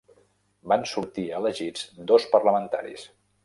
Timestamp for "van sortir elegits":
0.71-1.85